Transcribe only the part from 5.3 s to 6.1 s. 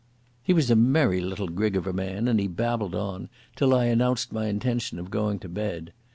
to bed.